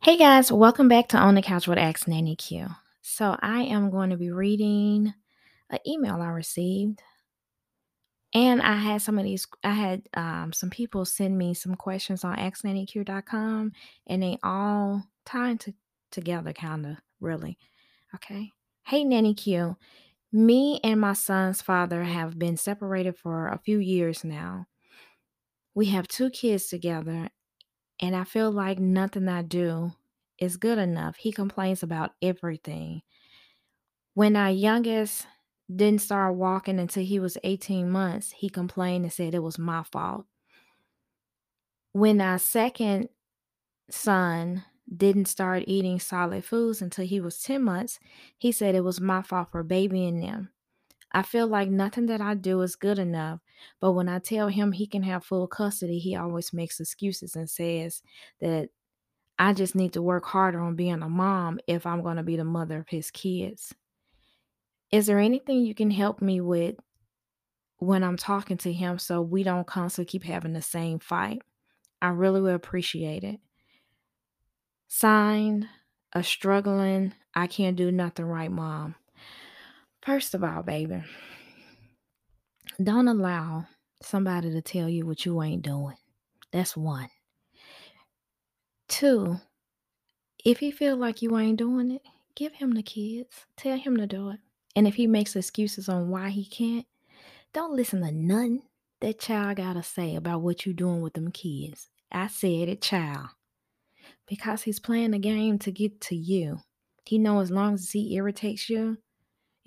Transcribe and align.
Hey 0.00 0.16
guys, 0.16 0.52
welcome 0.52 0.86
back 0.86 1.08
to 1.08 1.18
On 1.18 1.34
the 1.34 1.42
Couch 1.42 1.66
with 1.66 1.76
Ask 1.76 2.06
Nanny 2.06 2.36
Q. 2.36 2.68
So 3.02 3.36
I 3.42 3.62
am 3.62 3.90
going 3.90 4.10
to 4.10 4.16
be 4.16 4.30
reading 4.30 5.12
an 5.70 5.78
email 5.84 6.22
I 6.22 6.28
received, 6.28 7.02
and 8.32 8.62
I 8.62 8.76
had 8.76 9.02
some 9.02 9.18
of 9.18 9.24
these. 9.24 9.48
I 9.64 9.72
had 9.72 10.02
um, 10.14 10.52
some 10.52 10.70
people 10.70 11.04
send 11.04 11.36
me 11.36 11.52
some 11.52 11.74
questions 11.74 12.22
on 12.22 12.36
AskNannyQ.com, 12.36 13.72
and 14.06 14.22
they 14.22 14.38
all 14.44 15.02
tie 15.26 15.50
into 15.50 15.74
together, 16.12 16.52
kind 16.52 16.86
of 16.86 16.96
really. 17.20 17.58
Okay. 18.14 18.52
Hey 18.86 19.02
Nanny 19.02 19.34
Q, 19.34 19.76
me 20.32 20.78
and 20.84 21.00
my 21.00 21.14
son's 21.14 21.60
father 21.60 22.04
have 22.04 22.38
been 22.38 22.56
separated 22.56 23.16
for 23.18 23.48
a 23.48 23.58
few 23.58 23.78
years 23.78 24.22
now. 24.22 24.66
We 25.74 25.86
have 25.86 26.06
two 26.06 26.30
kids 26.30 26.68
together, 26.68 27.30
and 28.00 28.14
I 28.16 28.24
feel 28.24 28.50
like 28.50 28.78
nothing 28.78 29.28
I 29.28 29.42
do 29.42 29.92
is 30.38 30.56
good 30.56 30.78
enough. 30.78 31.16
He 31.16 31.32
complains 31.32 31.82
about 31.82 32.14
everything. 32.22 33.02
When 34.12 34.36
our 34.36 34.50
youngest 34.50 35.26
didn't 35.74 36.02
start 36.02 36.34
walking 36.34 36.78
until 36.78 37.04
he 37.04 37.18
was 37.18 37.38
18 37.42 37.90
months, 37.90 38.32
he 38.32 38.50
complained 38.50 39.04
and 39.06 39.12
said 39.12 39.34
it 39.34 39.42
was 39.42 39.58
my 39.58 39.82
fault. 39.82 40.26
When 41.92 42.20
our 42.20 42.38
second 42.38 43.08
son 43.90 44.64
didn't 44.94 45.26
start 45.26 45.64
eating 45.66 46.00
solid 46.00 46.44
foods 46.44 46.82
until 46.82 47.06
he 47.06 47.20
was 47.20 47.42
10 47.42 47.62
months, 47.64 48.00
he 48.38 48.52
said 48.52 48.74
it 48.74 48.84
was 48.84 49.00
my 49.00 49.22
fault 49.22 49.50
for 49.50 49.62
babying 49.64 50.20
them. 50.20 50.50
I 51.12 51.22
feel 51.22 51.46
like 51.46 51.70
nothing 51.70 52.06
that 52.06 52.20
I 52.20 52.34
do 52.34 52.60
is 52.62 52.76
good 52.76 52.98
enough, 52.98 53.40
but 53.80 53.92
when 53.92 54.08
I 54.08 54.18
tell 54.18 54.48
him 54.48 54.72
he 54.72 54.86
can 54.86 55.02
have 55.04 55.24
full 55.24 55.46
custody, 55.46 55.98
he 55.98 56.14
always 56.14 56.52
makes 56.52 56.80
excuses 56.80 57.34
and 57.34 57.48
says 57.48 58.02
that 58.40 58.70
I 59.38 59.52
just 59.54 59.74
need 59.74 59.92
to 59.94 60.02
work 60.02 60.26
harder 60.26 60.60
on 60.60 60.76
being 60.76 61.02
a 61.02 61.08
mom 61.08 61.60
if 61.66 61.86
I'm 61.86 62.02
going 62.02 62.16
to 62.16 62.22
be 62.22 62.36
the 62.36 62.44
mother 62.44 62.80
of 62.80 62.88
his 62.88 63.10
kids. 63.10 63.74
Is 64.90 65.06
there 65.06 65.18
anything 65.18 65.60
you 65.60 65.74
can 65.74 65.90
help 65.90 66.20
me 66.20 66.40
with 66.40 66.76
when 67.78 68.02
I'm 68.02 68.16
talking 68.16 68.56
to 68.58 68.72
him 68.72 68.98
so 68.98 69.22
we 69.22 69.42
don't 69.42 69.66
constantly 69.66 70.10
keep 70.10 70.24
having 70.24 70.52
the 70.52 70.62
same 70.62 70.98
fight? 70.98 71.42
I 72.02 72.08
really 72.08 72.40
would 72.40 72.54
appreciate 72.54 73.24
it. 73.24 73.40
Signed, 74.88 75.68
a 76.12 76.22
struggling, 76.22 77.14
I 77.34 77.46
can't 77.46 77.76
do 77.76 77.92
nothing 77.92 78.26
right 78.26 78.50
mom. 78.50 78.96
First 80.02 80.34
of 80.34 80.44
all, 80.44 80.62
baby, 80.62 81.02
don't 82.82 83.08
allow 83.08 83.66
somebody 84.02 84.50
to 84.52 84.62
tell 84.62 84.88
you 84.88 85.06
what 85.06 85.24
you 85.24 85.42
ain't 85.42 85.62
doing. 85.62 85.96
That's 86.52 86.76
one. 86.76 87.08
Two, 88.88 89.40
if 90.44 90.60
he 90.60 90.70
feel 90.70 90.96
like 90.96 91.20
you 91.20 91.36
ain't 91.36 91.58
doing 91.58 91.90
it, 91.90 92.02
give 92.34 92.54
him 92.54 92.72
the 92.72 92.82
kids. 92.82 93.44
Tell 93.56 93.76
him 93.76 93.96
to 93.96 94.06
do 94.06 94.30
it. 94.30 94.38
And 94.74 94.86
if 94.86 94.94
he 94.94 95.06
makes 95.06 95.36
excuses 95.36 95.88
on 95.88 96.08
why 96.08 96.30
he 96.30 96.44
can't, 96.44 96.86
don't 97.52 97.74
listen 97.74 98.00
to 98.02 98.12
nothing 98.12 98.62
that 99.00 99.18
child 99.18 99.56
gotta 99.56 99.82
say 99.82 100.14
about 100.14 100.42
what 100.42 100.64
you 100.64 100.72
doing 100.72 101.00
with 101.00 101.14
them 101.14 101.30
kids. 101.30 101.88
I 102.10 102.28
said 102.28 102.68
it, 102.68 102.80
child. 102.80 103.28
Because 104.26 104.62
he's 104.62 104.80
playing 104.80 105.14
a 105.14 105.18
game 105.18 105.58
to 105.60 105.70
get 105.70 106.00
to 106.02 106.16
you. 106.16 106.60
He 107.04 107.18
know 107.18 107.40
as 107.40 107.50
long 107.50 107.74
as 107.74 107.90
he 107.90 108.14
irritates 108.14 108.68
you, 108.70 108.98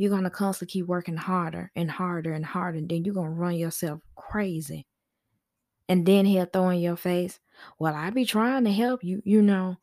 you're 0.01 0.09
gonna 0.09 0.31
constantly 0.31 0.71
keep 0.71 0.87
working 0.87 1.15
harder 1.15 1.71
and 1.75 1.91
harder 1.91 2.33
and 2.33 2.43
harder, 2.43 2.79
and 2.79 2.89
then 2.89 3.05
you're 3.05 3.13
gonna 3.13 3.29
run 3.29 3.55
yourself 3.55 4.01
crazy. 4.15 4.87
And 5.87 6.05
then 6.07 6.25
he'll 6.25 6.45
throw 6.45 6.69
in 6.69 6.79
your 6.79 6.95
face, 6.95 7.39
well, 7.77 7.93
I 7.93 8.09
be 8.09 8.25
trying 8.25 8.63
to 8.63 8.71
help 8.71 9.03
you, 9.03 9.21
you 9.25 9.43
know. 9.43 9.77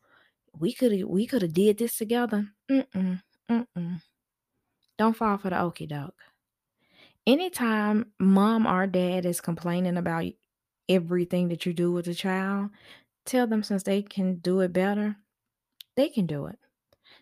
We 0.59 0.73
could 0.73 0.91
have 0.91 1.07
we 1.07 1.25
could 1.25 1.41
have 1.41 1.53
did 1.53 1.77
this 1.77 1.97
together. 1.97 2.49
Mm-mm. 2.69 3.21
Mm-mm. 3.49 4.01
Don't 4.97 5.15
fall 5.15 5.37
for 5.37 5.51
the 5.51 5.61
okey 5.61 5.87
doke. 5.87 6.19
Anytime 7.25 8.11
mom 8.19 8.67
or 8.67 8.87
dad 8.87 9.25
is 9.25 9.39
complaining 9.39 9.95
about 9.95 10.25
everything 10.89 11.47
that 11.49 11.65
you 11.65 11.71
do 11.71 11.93
with 11.93 12.05
the 12.05 12.13
child, 12.13 12.71
tell 13.25 13.47
them 13.47 13.63
since 13.63 13.83
they 13.83 14.01
can 14.01 14.35
do 14.39 14.59
it 14.59 14.73
better, 14.73 15.15
they 15.95 16.09
can 16.09 16.25
do 16.25 16.47
it. 16.47 16.59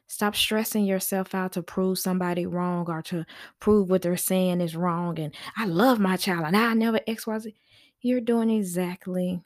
Stop 0.08 0.36
stressing 0.36 0.86
yourself 0.86 1.36
out 1.36 1.52
to 1.52 1.62
prove 1.62 2.00
somebody 2.00 2.46
wrong 2.46 2.86
or 2.90 3.02
to 3.04 3.26
prove 3.60 3.90
what 3.90 4.02
they're 4.02 4.16
saying 4.18 4.62
is 4.62 4.76
wrong. 4.76 5.20
And 5.20 5.36
I 5.58 5.66
love 5.66 6.00
my 6.00 6.16
child 6.16 6.46
and 6.48 6.56
I 6.56 6.74
never 6.74 7.00
XYZ. 7.00 7.54
You're 8.02 8.22
doing 8.22 8.50
exactly 8.50 9.42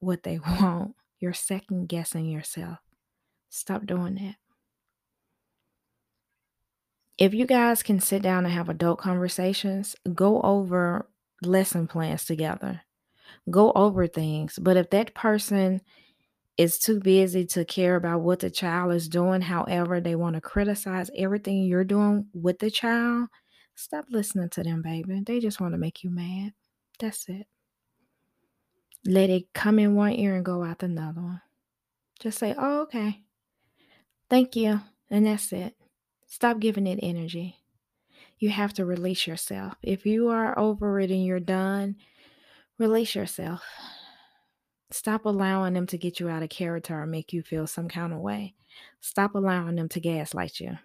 what 0.00 0.22
they 0.24 0.38
want. 0.46 0.94
You're 1.18 1.32
second 1.32 1.88
guessing 1.88 2.26
yourself. 2.26 2.78
Stop 3.48 3.86
doing 3.86 4.16
that. 4.16 4.36
If 7.18 7.34
you 7.34 7.46
guys 7.46 7.82
can 7.82 8.00
sit 8.00 8.22
down 8.22 8.44
and 8.44 8.52
have 8.52 8.68
adult 8.68 8.98
conversations, 8.98 9.94
go 10.12 10.40
over 10.42 11.08
lesson 11.42 11.86
plans 11.86 12.24
together. 12.24 12.82
Go 13.50 13.72
over 13.72 14.06
things. 14.06 14.58
But 14.60 14.76
if 14.76 14.90
that 14.90 15.14
person 15.14 15.80
is 16.58 16.78
too 16.78 17.00
busy 17.00 17.46
to 17.46 17.64
care 17.64 17.96
about 17.96 18.20
what 18.20 18.40
the 18.40 18.50
child 18.50 18.92
is 18.92 19.08
doing, 19.08 19.40
however, 19.40 20.00
they 20.00 20.14
want 20.14 20.34
to 20.34 20.40
criticize 20.40 21.10
everything 21.16 21.64
you're 21.64 21.84
doing 21.84 22.26
with 22.34 22.58
the 22.58 22.70
child, 22.70 23.28
stop 23.74 24.04
listening 24.10 24.48
to 24.50 24.62
them, 24.62 24.82
baby. 24.82 25.22
They 25.24 25.40
just 25.40 25.60
want 25.60 25.74
to 25.74 25.78
make 25.78 26.04
you 26.04 26.10
mad. 26.10 26.52
That's 26.98 27.28
it. 27.28 27.46
Let 29.04 29.30
it 29.30 29.52
come 29.52 29.78
in 29.78 29.94
one 29.94 30.12
ear 30.12 30.36
and 30.36 30.44
go 30.44 30.62
out 30.62 30.82
another 30.82 31.22
one. 31.22 31.42
Just 32.20 32.38
say, 32.38 32.54
oh, 32.56 32.82
okay. 32.82 33.22
Thank 34.30 34.54
you. 34.54 34.80
And 35.10 35.26
that's 35.26 35.52
it. 35.52 35.74
Stop 36.26 36.60
giving 36.60 36.86
it 36.86 37.00
energy. 37.02 37.56
You 38.38 38.50
have 38.50 38.72
to 38.74 38.84
release 38.84 39.26
yourself. 39.26 39.74
If 39.82 40.06
you 40.06 40.28
are 40.28 40.58
over 40.58 41.00
it 41.00 41.10
and 41.10 41.24
you're 41.24 41.40
done, 41.40 41.96
release 42.78 43.14
yourself. 43.14 43.62
Stop 44.92 45.24
allowing 45.24 45.74
them 45.74 45.86
to 45.86 45.98
get 45.98 46.20
you 46.20 46.28
out 46.28 46.42
of 46.42 46.50
character 46.50 47.00
or 47.00 47.06
make 47.06 47.32
you 47.32 47.42
feel 47.42 47.66
some 47.66 47.88
kind 47.88 48.12
of 48.12 48.20
way. 48.20 48.54
Stop 49.00 49.34
allowing 49.34 49.76
them 49.76 49.88
to 49.90 50.00
gaslight 50.00 50.60
you. 50.60 50.78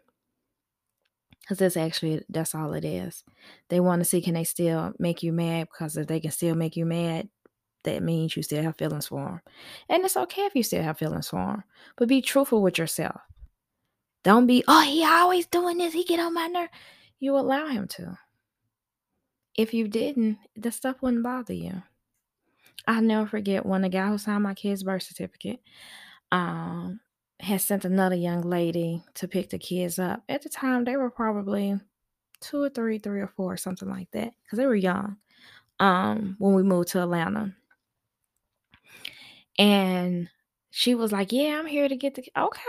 Because 1.41 1.59
that's 1.59 1.77
actually, 1.77 2.23
that's 2.29 2.55
all 2.55 2.73
it 2.73 2.85
is. 2.85 3.23
They 3.69 3.79
want 3.79 4.01
to 4.01 4.05
see 4.05 4.21
can 4.21 4.33
they 4.33 4.43
still 4.43 4.93
make 4.99 5.23
you 5.23 5.31
mad 5.31 5.67
because 5.71 5.97
if 5.97 6.07
they 6.07 6.19
can 6.19 6.31
still 6.31 6.55
make 6.55 6.75
you 6.75 6.85
mad, 6.85 7.29
that 7.83 8.03
means 8.03 8.35
you 8.35 8.43
still 8.43 8.63
have 8.63 8.77
feelings 8.77 9.07
for 9.07 9.25
them. 9.25 9.41
And 9.87 10.03
it's 10.03 10.17
okay 10.17 10.41
if 10.41 10.55
you 10.55 10.63
still 10.63 10.83
have 10.83 10.97
feelings 10.97 11.29
for 11.29 11.37
them. 11.37 11.63
But 11.95 12.09
be 12.09 12.21
truthful 12.21 12.61
with 12.61 12.77
yourself. 12.77 13.21
Don't 14.23 14.47
be, 14.47 14.63
oh, 14.67 14.81
he 14.81 15.05
always 15.05 15.45
doing 15.47 15.77
this. 15.77 15.93
He 15.93 16.03
get 16.03 16.19
on 16.19 16.33
my 16.33 16.47
nerve. 16.47 16.69
You 17.19 17.37
allow 17.37 17.67
him 17.67 17.87
to. 17.89 18.17
If 19.55 19.73
you 19.73 19.87
didn't, 19.87 20.37
the 20.55 20.71
stuff 20.71 20.97
wouldn't 21.01 21.23
bother 21.23 21.53
you. 21.53 21.81
I'll 22.87 23.01
never 23.01 23.27
forget 23.27 23.65
when 23.65 23.81
the 23.81 23.89
guy 23.89 24.07
who 24.07 24.17
signed 24.17 24.43
my 24.43 24.53
kid's 24.53 24.83
birth 24.83 25.03
certificate 25.03 25.59
um, 26.31 27.01
had 27.39 27.61
sent 27.61 27.83
another 27.85 28.15
young 28.15 28.41
lady 28.41 29.03
to 29.15 29.27
pick 29.27 29.49
the 29.49 29.59
kids 29.59 29.99
up. 29.99 30.23
At 30.29 30.41
the 30.41 30.49
time, 30.49 30.85
they 30.85 30.95
were 30.95 31.11
probably 31.11 31.79
two 32.39 32.63
or 32.63 32.69
three, 32.69 32.97
three 32.97 33.19
or 33.19 33.27
four, 33.27 33.57
something 33.57 33.89
like 33.89 34.09
that, 34.11 34.31
because 34.43 34.57
they 34.57 34.65
were 34.65 34.75
young 34.75 35.17
um, 35.79 36.35
when 36.39 36.53
we 36.53 36.63
moved 36.63 36.89
to 36.89 37.01
Atlanta. 37.01 37.53
And 39.59 40.29
she 40.71 40.95
was 40.95 41.11
like, 41.11 41.31
Yeah, 41.31 41.59
I'm 41.59 41.65
here 41.65 41.89
to 41.89 41.95
get 41.95 42.15
the. 42.15 42.23
Okay. 42.37 42.61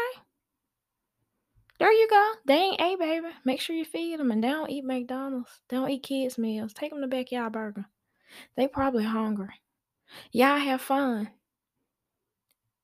There 1.78 1.92
you 1.92 2.08
go. 2.10 2.32
They 2.44 2.54
ain't 2.56 2.80
a 2.80 2.96
baby. 2.96 3.28
Make 3.44 3.60
sure 3.60 3.76
you 3.76 3.84
feed 3.84 4.18
them, 4.18 4.32
and 4.32 4.42
they 4.42 4.48
don't 4.48 4.70
eat 4.70 4.84
McDonald's. 4.84 5.60
They 5.68 5.76
don't 5.76 5.90
eat 5.90 6.02
kids' 6.02 6.36
meals. 6.36 6.72
Take 6.72 6.90
them 6.90 7.02
to 7.02 7.06
Backyard 7.06 7.52
Burger. 7.52 7.86
They 8.56 8.66
probably 8.66 9.04
hungry. 9.04 9.54
Y'all 10.32 10.58
have 10.58 10.80
fun. 10.80 11.30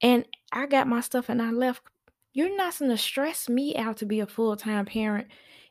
And 0.03 0.27
I 0.53 0.67
got 0.67 0.87
my 0.87 1.01
stuff 1.01 1.29
and 1.29 1.41
I 1.41 1.51
left. 1.51 1.83
You're 2.33 2.57
not 2.57 2.79
gonna 2.79 2.97
stress 2.99 3.49
me 3.49 3.77
out 3.77 3.99
to 3.99 4.07
be 4.07 4.21
a 4.21 4.27
full 4.27 4.57
time 4.57 4.87
parent 4.87 5.29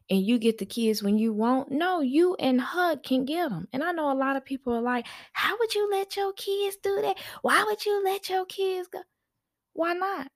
and 0.09 0.21
you 0.21 0.37
get 0.37 0.57
the 0.57 0.65
kids 0.65 1.01
when 1.01 1.17
you 1.17 1.33
want. 1.33 1.71
No, 1.71 2.01
you 2.01 2.35
and 2.35 2.59
HUD 2.59 3.03
can 3.03 3.25
get 3.25 3.49
them. 3.49 3.67
And 3.73 3.83
I 3.83 3.91
know 3.91 4.11
a 4.11 4.13
lot 4.13 4.35
of 4.35 4.45
people 4.45 4.73
are 4.73 4.81
like, 4.81 5.05
How 5.33 5.57
would 5.57 5.73
you 5.73 5.89
let 5.91 6.15
your 6.15 6.33
kids 6.33 6.77
do 6.81 7.01
that? 7.01 7.17
Why 7.41 7.63
would 7.63 7.85
you 7.85 8.03
let 8.03 8.29
your 8.29 8.45
kids 8.45 8.87
go? 8.87 9.01
Why 9.73 9.93
not? 9.93 10.29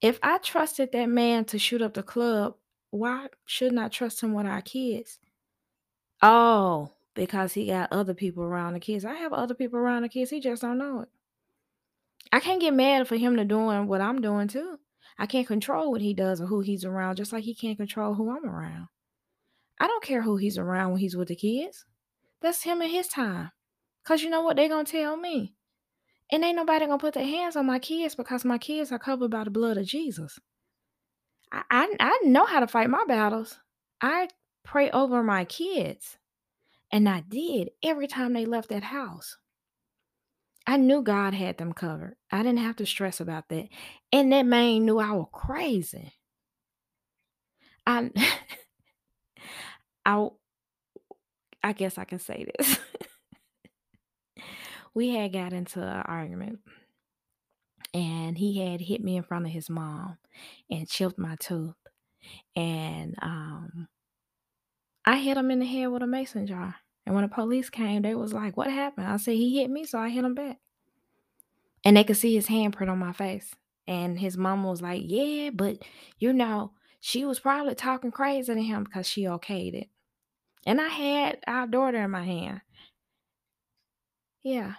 If 0.00 0.18
I 0.22 0.38
trusted 0.38 0.92
that 0.92 1.06
man 1.08 1.44
to 1.46 1.58
shoot 1.58 1.82
up 1.82 1.94
the 1.94 2.02
club, 2.02 2.54
why 2.90 3.26
shouldn't 3.46 3.80
I 3.80 3.88
trust 3.88 4.22
him 4.22 4.32
with 4.32 4.46
our 4.46 4.62
kids? 4.62 5.18
Oh, 6.22 6.92
because 7.18 7.52
he 7.52 7.66
got 7.66 7.92
other 7.92 8.14
people 8.14 8.44
around 8.44 8.74
the 8.74 8.80
kids. 8.80 9.04
I 9.04 9.14
have 9.14 9.32
other 9.32 9.54
people 9.54 9.78
around 9.78 10.02
the 10.02 10.08
kids. 10.08 10.30
He 10.30 10.40
just 10.40 10.62
don't 10.62 10.78
know 10.78 11.00
it. 11.00 11.08
I 12.32 12.40
can't 12.40 12.60
get 12.60 12.72
mad 12.72 13.08
for 13.08 13.16
him 13.16 13.36
to 13.36 13.44
doing 13.44 13.88
what 13.88 14.00
I'm 14.00 14.20
doing 14.20 14.46
too. 14.46 14.78
I 15.18 15.26
can't 15.26 15.46
control 15.46 15.90
what 15.90 16.00
he 16.00 16.14
does 16.14 16.40
or 16.40 16.46
who 16.46 16.60
he's 16.60 16.84
around, 16.84 17.16
just 17.16 17.32
like 17.32 17.42
he 17.42 17.54
can't 17.54 17.76
control 17.76 18.14
who 18.14 18.30
I'm 18.30 18.48
around. 18.48 18.86
I 19.80 19.88
don't 19.88 20.02
care 20.02 20.22
who 20.22 20.36
he's 20.36 20.58
around 20.58 20.92
when 20.92 21.00
he's 21.00 21.16
with 21.16 21.28
the 21.28 21.34
kids. 21.34 21.84
That's 22.40 22.62
him 22.62 22.80
and 22.80 22.90
his 22.90 23.08
time. 23.08 23.50
Cause 24.04 24.22
you 24.22 24.30
know 24.30 24.42
what 24.42 24.56
they're 24.56 24.68
gonna 24.68 24.84
tell 24.84 25.16
me. 25.16 25.54
And 26.30 26.44
ain't 26.44 26.56
nobody 26.56 26.86
gonna 26.86 26.98
put 26.98 27.14
their 27.14 27.26
hands 27.26 27.56
on 27.56 27.66
my 27.66 27.80
kids 27.80 28.14
because 28.14 28.44
my 28.44 28.58
kids 28.58 28.92
are 28.92 28.98
covered 28.98 29.30
by 29.30 29.44
the 29.44 29.50
blood 29.50 29.76
of 29.76 29.86
Jesus. 29.86 30.38
I, 31.50 31.62
I, 31.70 31.96
I 31.98 32.20
know 32.24 32.44
how 32.44 32.60
to 32.60 32.68
fight 32.68 32.90
my 32.90 33.04
battles. 33.08 33.58
I 34.00 34.28
pray 34.64 34.90
over 34.90 35.22
my 35.22 35.44
kids. 35.44 36.18
And 36.90 37.08
I 37.08 37.20
did 37.20 37.70
every 37.82 38.06
time 38.06 38.32
they 38.32 38.46
left 38.46 38.70
that 38.70 38.82
house. 38.84 39.36
I 40.66 40.76
knew 40.76 41.02
God 41.02 41.34
had 41.34 41.56
them 41.58 41.72
covered. 41.72 42.16
I 42.30 42.38
didn't 42.42 42.58
have 42.58 42.76
to 42.76 42.86
stress 42.86 43.20
about 43.20 43.48
that. 43.48 43.68
And 44.12 44.32
that 44.32 44.44
man 44.46 44.84
knew 44.84 44.98
I 44.98 45.12
was 45.12 45.28
crazy. 45.32 46.12
I 47.86 48.10
I 50.04 50.28
I 51.62 51.72
guess 51.72 51.98
I 51.98 52.04
can 52.04 52.18
say 52.18 52.46
this. 52.58 52.78
we 54.94 55.10
had 55.10 55.32
got 55.32 55.52
into 55.52 55.82
an 55.82 56.02
argument 56.02 56.60
and 57.94 58.36
he 58.36 58.58
had 58.58 58.80
hit 58.80 59.02
me 59.02 59.16
in 59.16 59.22
front 59.22 59.46
of 59.46 59.52
his 59.52 59.70
mom 59.70 60.18
and 60.70 60.88
chipped 60.88 61.18
my 61.18 61.36
tooth. 61.40 61.74
And 62.56 63.14
um 63.22 63.88
I 65.08 65.16
hit 65.16 65.38
him 65.38 65.50
in 65.50 65.60
the 65.60 65.64
head 65.64 65.86
with 65.86 66.02
a 66.02 66.06
mason 66.06 66.46
jar. 66.46 66.74
And 67.06 67.14
when 67.14 67.22
the 67.22 67.34
police 67.34 67.70
came, 67.70 68.02
they 68.02 68.14
was 68.14 68.34
like, 68.34 68.58
What 68.58 68.70
happened? 68.70 69.06
I 69.06 69.16
said, 69.16 69.36
He 69.36 69.58
hit 69.58 69.70
me, 69.70 69.86
so 69.86 69.98
I 69.98 70.10
hit 70.10 70.22
him 70.22 70.34
back. 70.34 70.58
And 71.82 71.96
they 71.96 72.04
could 72.04 72.18
see 72.18 72.34
his 72.34 72.48
handprint 72.48 72.90
on 72.90 72.98
my 72.98 73.14
face. 73.14 73.54
And 73.86 74.18
his 74.18 74.36
mom 74.36 74.64
was 74.64 74.82
like, 74.82 75.00
Yeah, 75.06 75.48
but 75.48 75.78
you 76.18 76.34
know, 76.34 76.72
she 77.00 77.24
was 77.24 77.40
probably 77.40 77.74
talking 77.74 78.10
crazy 78.10 78.52
to 78.52 78.62
him 78.62 78.84
because 78.84 79.08
she 79.08 79.22
okayed 79.22 79.72
it. 79.72 79.88
And 80.66 80.78
I 80.78 80.88
had 80.88 81.38
our 81.46 81.66
daughter 81.66 82.02
in 82.02 82.10
my 82.10 82.24
hand. 82.24 82.60
Yeah. 84.42 84.74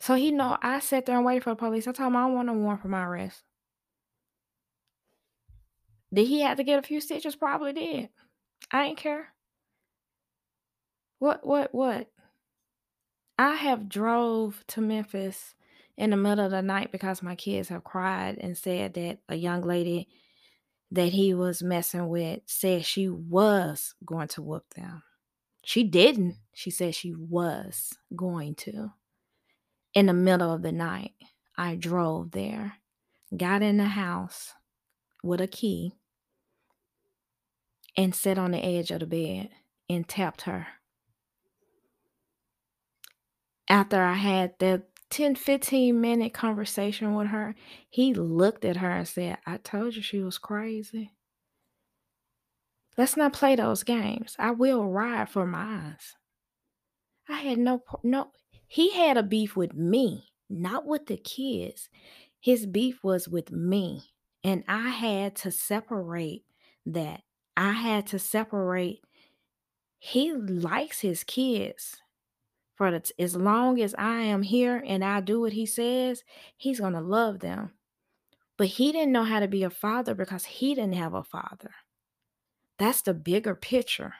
So 0.00 0.16
he 0.16 0.32
know 0.32 0.58
I 0.60 0.80
sat 0.80 1.06
there 1.06 1.14
and 1.14 1.24
waited 1.24 1.44
for 1.44 1.50
the 1.50 1.56
police. 1.56 1.86
I 1.86 1.92
told 1.92 2.08
him 2.08 2.16
I 2.16 2.26
want 2.26 2.46
no 2.46 2.54
warrant 2.54 2.82
for 2.82 2.88
my 2.88 3.04
arrest. 3.04 3.44
Did 6.12 6.26
he 6.26 6.40
have 6.40 6.56
to 6.56 6.64
get 6.64 6.78
a 6.78 6.86
few 6.86 7.00
stitches? 7.00 7.36
Probably 7.36 7.72
did. 7.72 8.08
I 8.72 8.84
ain't 8.86 8.98
care. 8.98 9.28
What 11.18 11.46
what 11.46 11.74
what? 11.74 12.08
I 13.38 13.54
have 13.54 13.88
drove 13.88 14.64
to 14.68 14.80
Memphis 14.80 15.54
in 15.96 16.10
the 16.10 16.16
middle 16.16 16.44
of 16.44 16.50
the 16.50 16.62
night 16.62 16.92
because 16.92 17.22
my 17.22 17.34
kids 17.34 17.68
have 17.68 17.84
cried 17.84 18.38
and 18.40 18.56
said 18.56 18.94
that 18.94 19.18
a 19.28 19.36
young 19.36 19.62
lady 19.62 20.08
that 20.90 21.12
he 21.12 21.34
was 21.34 21.62
messing 21.62 22.08
with 22.08 22.40
said 22.46 22.84
she 22.84 23.08
was 23.08 23.94
going 24.04 24.28
to 24.28 24.42
whoop 24.42 24.64
them. 24.74 25.02
She 25.64 25.84
didn't. 25.84 26.36
She 26.54 26.70
said 26.70 26.94
she 26.94 27.14
was 27.14 27.92
going 28.16 28.54
to. 28.56 28.92
In 29.94 30.06
the 30.06 30.14
middle 30.14 30.52
of 30.52 30.62
the 30.62 30.72
night, 30.72 31.12
I 31.56 31.74
drove 31.74 32.30
there, 32.30 32.74
got 33.36 33.62
in 33.62 33.76
the 33.76 33.84
house 33.84 34.54
with 35.22 35.40
a 35.40 35.46
key, 35.46 35.92
and 37.96 38.14
sat 38.14 38.38
on 38.38 38.52
the 38.52 38.64
edge 38.64 38.90
of 38.90 39.00
the 39.00 39.06
bed 39.06 39.50
and 39.88 40.08
tapped 40.08 40.42
her. 40.42 40.66
After 43.68 44.02
I 44.02 44.14
had 44.14 44.54
that 44.60 44.84
10 45.10 45.34
15 45.34 46.00
minute 46.00 46.32
conversation 46.32 47.14
with 47.14 47.28
her, 47.28 47.54
he 47.88 48.14
looked 48.14 48.64
at 48.64 48.76
her 48.78 48.90
and 48.90 49.08
said, 49.08 49.38
I 49.46 49.56
told 49.58 49.96
you 49.96 50.02
she 50.02 50.20
was 50.20 50.38
crazy. 50.38 51.12
Let's 52.96 53.16
not 53.16 53.32
play 53.32 53.56
those 53.56 53.84
games. 53.84 54.34
I 54.38 54.50
will 54.50 54.84
ride 54.84 55.28
for 55.28 55.46
mine. 55.46 55.96
I 57.28 57.40
had 57.40 57.58
no 57.58 57.82
no 58.02 58.32
he 58.66 58.92
had 58.92 59.16
a 59.16 59.22
beef 59.22 59.56
with 59.56 59.74
me, 59.74 60.32
not 60.50 60.84
with 60.84 61.06
the 61.06 61.16
kids. 61.16 61.88
His 62.40 62.66
beef 62.66 63.02
was 63.02 63.28
with 63.28 63.50
me, 63.50 64.02
and 64.44 64.64
I 64.68 64.88
had 64.90 65.36
to 65.36 65.50
separate 65.50 66.44
that. 66.86 67.22
I 67.56 67.72
had 67.72 68.06
to 68.08 68.18
separate 68.18 69.00
he 69.98 70.32
likes 70.32 71.00
his 71.00 71.24
kids. 71.24 72.00
For 72.76 72.92
the, 72.92 73.10
as 73.18 73.34
long 73.34 73.80
as 73.80 73.94
I 73.98 74.20
am 74.22 74.42
here 74.42 74.82
and 74.86 75.04
I 75.04 75.20
do 75.20 75.40
what 75.40 75.52
he 75.52 75.66
says, 75.66 76.22
he's 76.56 76.78
going 76.78 76.92
to 76.92 77.00
love 77.00 77.40
them. 77.40 77.72
But 78.56 78.68
he 78.68 78.92
didn't 78.92 79.12
know 79.12 79.24
how 79.24 79.40
to 79.40 79.48
be 79.48 79.64
a 79.64 79.70
father 79.70 80.14
because 80.14 80.44
he 80.44 80.76
didn't 80.76 80.94
have 80.94 81.14
a 81.14 81.24
father. 81.24 81.72
That's 82.78 83.02
the 83.02 83.14
bigger 83.14 83.56
picture. 83.56 84.14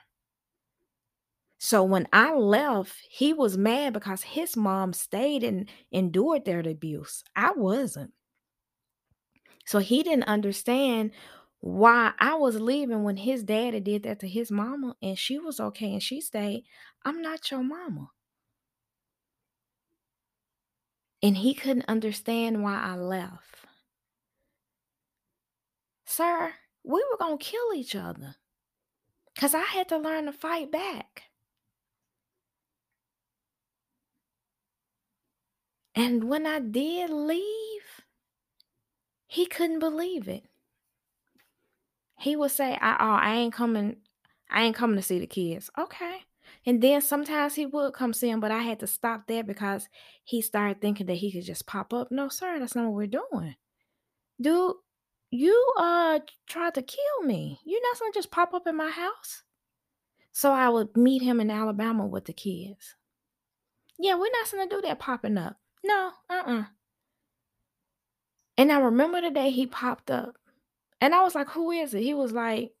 So 1.57 1.83
when 1.83 2.07
I 2.11 2.33
left, 2.35 2.93
he 3.09 3.31
was 3.31 3.57
mad 3.57 3.93
because 3.93 4.23
his 4.23 4.57
mom 4.57 4.91
stayed 4.91 5.43
and 5.43 5.69
endured 5.91 6.43
their 6.43 6.59
abuse. 6.59 7.23
I 7.35 7.51
wasn't. 7.51 8.11
So 9.69 9.77
he 9.77 10.01
didn't 10.01 10.23
understand 10.23 11.11
why 11.59 12.13
I 12.17 12.33
was 12.33 12.59
leaving 12.59 13.03
when 13.03 13.17
his 13.17 13.43
daddy 13.43 13.79
did 13.79 14.01
that 14.01 14.19
to 14.21 14.27
his 14.27 14.49
mama 14.49 14.95
and 14.99 15.15
she 15.15 15.37
was 15.37 15.59
okay 15.59 15.93
and 15.93 16.01
she 16.01 16.21
stayed. 16.21 16.63
I'm 17.05 17.21
not 17.21 17.51
your 17.51 17.61
mama. 17.61 18.09
And 21.21 21.37
he 21.37 21.53
couldn't 21.53 21.85
understand 21.87 22.63
why 22.63 22.81
I 22.81 22.95
left. 22.95 23.57
Sir, 26.03 26.55
we 26.83 27.05
were 27.11 27.17
going 27.19 27.37
to 27.37 27.45
kill 27.45 27.71
each 27.75 27.95
other 27.95 28.37
because 29.35 29.53
I 29.53 29.61
had 29.61 29.87
to 29.89 29.99
learn 29.99 30.25
to 30.25 30.33
fight 30.33 30.71
back. 30.71 31.25
And 35.93 36.23
when 36.23 36.47
I 36.47 36.59
did 36.59 37.11
leave, 37.11 37.78
he 39.29 39.45
couldn't 39.45 39.77
believe 39.77 40.27
it. 40.27 40.43
He 42.17 42.35
would 42.35 42.49
say, 42.49 42.75
I, 42.81 42.93
oh, 42.99 43.23
I 43.23 43.35
ain't 43.35 43.53
coming, 43.53 43.97
I 44.49 44.63
ain't 44.63 44.75
coming 44.75 44.97
to 44.97 45.03
see 45.03 45.19
the 45.19 45.27
kids. 45.27 45.69
Okay. 45.77 46.23
And 46.65 46.81
then 46.81 46.99
sometimes 46.99 47.53
he 47.53 47.67
would 47.67 47.93
come 47.93 48.11
see 48.11 48.27
him, 48.27 48.39
but 48.39 48.49
I 48.49 48.63
had 48.63 48.79
to 48.79 48.87
stop 48.87 49.27
that 49.27 49.45
because 49.45 49.87
he 50.23 50.41
started 50.41 50.81
thinking 50.81 51.05
that 51.05 51.17
he 51.17 51.31
could 51.31 51.45
just 51.45 51.67
pop 51.67 51.93
up. 51.93 52.11
No, 52.11 52.27
sir, 52.27 52.57
that's 52.57 52.75
not 52.75 52.85
what 52.85 52.95
we're 52.95 53.05
doing. 53.05 53.55
Dude, 54.41 54.73
you 55.29 55.73
uh 55.77 56.19
tried 56.47 56.73
to 56.73 56.81
kill 56.81 57.23
me. 57.23 57.59
You're 57.63 57.83
not 57.83 57.99
gonna 57.99 58.11
just 58.11 58.31
pop 58.31 58.55
up 58.55 58.65
in 58.65 58.75
my 58.75 58.89
house. 58.89 59.43
So 60.31 60.51
I 60.51 60.69
would 60.69 60.97
meet 60.97 61.21
him 61.21 61.39
in 61.39 61.51
Alabama 61.51 62.07
with 62.07 62.25
the 62.25 62.33
kids. 62.33 62.95
Yeah, 63.99 64.15
we're 64.15 64.31
not 64.31 64.51
gonna 64.51 64.67
do 64.67 64.81
that 64.87 64.97
popping 64.97 65.37
up. 65.37 65.57
No, 65.83 66.13
uh-uh. 66.31 66.63
And 68.59 68.73
I 68.73 68.79
remember 68.81 69.21
the 69.21 69.31
day 69.31 69.51
he 69.51 69.65
popped 69.65 70.11
up. 70.11 70.35
And 70.99 71.15
I 71.15 71.23
was 71.23 71.33
like, 71.33 71.47
who 71.47 71.71
is 71.71 71.93
it? 71.93 72.03
He 72.03 72.13
was 72.13 72.33
like, 72.33 72.73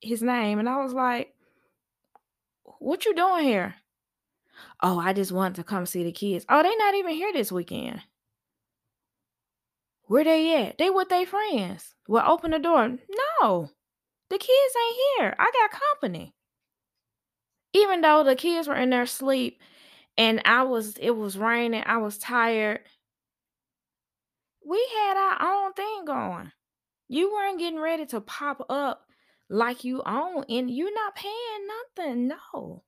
his 0.00 0.22
name. 0.22 0.60
And 0.60 0.68
I 0.68 0.80
was 0.80 0.92
like, 0.92 1.34
what 2.78 3.04
you 3.04 3.16
doing 3.16 3.42
here? 3.42 3.74
Oh, 4.80 4.96
I 4.96 5.12
just 5.12 5.32
wanted 5.32 5.56
to 5.56 5.64
come 5.64 5.86
see 5.86 6.04
the 6.04 6.12
kids. 6.12 6.46
Oh, 6.48 6.62
they 6.62 6.72
not 6.76 6.94
even 6.94 7.14
here 7.14 7.32
this 7.32 7.50
weekend. 7.50 8.00
Where 10.04 10.22
they 10.22 10.68
at? 10.68 10.78
They 10.78 10.88
with 10.88 11.08
their 11.08 11.26
friends. 11.26 11.96
Well, 12.06 12.30
open 12.30 12.52
the 12.52 12.60
door. 12.60 12.86
No, 13.40 13.70
the 14.30 14.38
kids 14.38 14.74
ain't 14.86 14.96
here. 15.18 15.34
I 15.36 15.50
got 15.50 15.80
company. 15.80 16.32
Even 17.72 18.02
though 18.02 18.22
the 18.22 18.36
kids 18.36 18.68
were 18.68 18.76
in 18.76 18.90
their 18.90 19.04
sleep 19.04 19.60
and 20.16 20.40
I 20.44 20.62
was, 20.62 20.96
it 20.98 21.16
was 21.16 21.36
raining, 21.36 21.82
I 21.84 21.96
was 21.96 22.18
tired. 22.18 22.82
We 24.68 24.86
had 24.98 25.16
our 25.16 25.64
own 25.64 25.72
thing 25.72 26.04
going. 26.04 26.52
You 27.08 27.32
weren't 27.32 27.58
getting 27.58 27.80
ready 27.80 28.04
to 28.04 28.20
pop 28.20 28.66
up 28.68 29.06
like 29.48 29.82
you 29.82 30.02
own, 30.04 30.44
and 30.46 30.70
you're 30.70 30.92
not 30.92 31.16
paying 31.16 31.32
nothing. 31.96 32.28
No. 32.28 32.82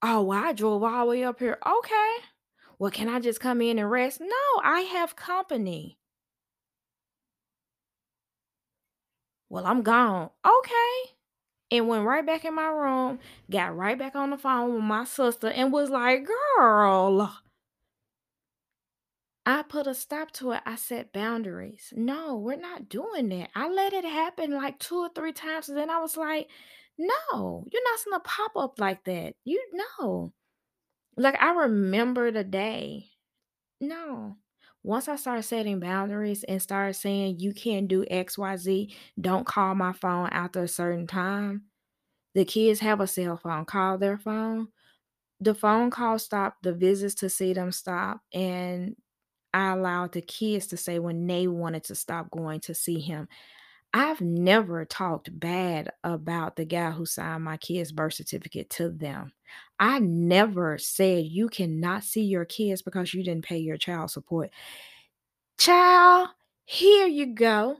Oh, 0.00 0.22
well, 0.22 0.42
I 0.42 0.54
drove 0.54 0.82
all 0.82 1.04
the 1.04 1.10
way 1.10 1.24
up 1.24 1.40
here. 1.40 1.58
Okay. 1.66 2.14
Well, 2.78 2.90
can 2.90 3.10
I 3.10 3.20
just 3.20 3.38
come 3.38 3.60
in 3.60 3.78
and 3.78 3.90
rest? 3.90 4.22
No, 4.22 4.62
I 4.62 4.80
have 4.80 5.14
company. 5.14 5.98
Well, 9.50 9.66
I'm 9.66 9.82
gone. 9.82 10.30
Okay. 10.46 11.12
And 11.70 11.86
went 11.86 12.06
right 12.06 12.24
back 12.24 12.46
in 12.46 12.54
my 12.54 12.68
room, 12.68 13.18
got 13.50 13.76
right 13.76 13.98
back 13.98 14.16
on 14.16 14.30
the 14.30 14.38
phone 14.38 14.72
with 14.74 14.84
my 14.84 15.04
sister, 15.04 15.48
and 15.48 15.70
was 15.70 15.90
like, 15.90 16.26
girl. 16.56 17.43
I 19.46 19.62
put 19.62 19.86
a 19.86 19.94
stop 19.94 20.30
to 20.32 20.52
it. 20.52 20.62
I 20.66 20.76
set 20.76 21.12
boundaries. 21.12 21.92
No, 21.96 22.36
we're 22.38 22.56
not 22.56 22.88
doing 22.88 23.28
that. 23.30 23.50
I 23.54 23.68
let 23.68 23.92
it 23.92 24.04
happen 24.04 24.52
like 24.52 24.78
two 24.78 24.96
or 24.96 25.10
three 25.14 25.32
times. 25.32 25.68
And 25.68 25.76
then 25.76 25.90
I 25.90 25.98
was 26.00 26.16
like, 26.16 26.48
no, 26.98 27.64
you're 27.70 27.82
not 27.84 28.04
going 28.04 28.16
to 28.16 28.20
pop 28.20 28.56
up 28.56 28.78
like 28.78 29.04
that. 29.04 29.34
You 29.44 29.62
know. 29.72 30.32
Like 31.16 31.40
I 31.42 31.52
remember 31.52 32.30
the 32.30 32.44
day. 32.44 33.10
No. 33.80 34.38
Once 34.82 35.08
I 35.08 35.16
started 35.16 35.42
setting 35.44 35.80
boundaries 35.80 36.44
and 36.44 36.62
started 36.62 36.94
saying 36.94 37.40
you 37.40 37.54
can't 37.54 37.88
do 37.88 38.04
XYZ, 38.10 38.94
don't 39.20 39.46
call 39.46 39.74
my 39.74 39.92
phone 39.92 40.28
after 40.30 40.62
a 40.64 40.68
certain 40.68 41.06
time. 41.06 41.64
The 42.34 42.44
kids 42.44 42.80
have 42.80 43.00
a 43.00 43.06
cell 43.06 43.36
phone, 43.38 43.64
call 43.66 43.98
their 43.98 44.18
phone. 44.18 44.68
the 45.40 45.54
phone 45.54 45.90
call 45.90 46.18
stopped, 46.18 46.62
the 46.62 46.72
visits 46.72 47.14
to 47.16 47.28
see 47.30 47.52
them 47.52 47.72
stopped, 47.72 48.20
and 48.34 48.96
I 49.54 49.70
allowed 49.70 50.12
the 50.12 50.20
kids 50.20 50.66
to 50.68 50.76
say 50.76 50.98
when 50.98 51.26
they 51.26 51.46
wanted 51.46 51.84
to 51.84 51.94
stop 51.94 52.30
going 52.30 52.60
to 52.60 52.74
see 52.74 53.00
him. 53.00 53.28
I've 53.96 54.20
never 54.20 54.84
talked 54.84 55.38
bad 55.38 55.92
about 56.02 56.56
the 56.56 56.64
guy 56.64 56.90
who 56.90 57.06
signed 57.06 57.44
my 57.44 57.56
kid's 57.56 57.92
birth 57.92 58.14
certificate 58.14 58.68
to 58.70 58.90
them. 58.90 59.32
I 59.78 60.00
never 60.00 60.78
said 60.78 61.26
you 61.26 61.48
cannot 61.48 62.02
see 62.02 62.24
your 62.24 62.44
kids 62.44 62.82
because 62.82 63.14
you 63.14 63.22
didn't 63.22 63.44
pay 63.44 63.58
your 63.58 63.76
child 63.76 64.10
support. 64.10 64.50
Child, 65.58 66.30
here 66.64 67.06
you 67.06 67.26
go. 67.34 67.76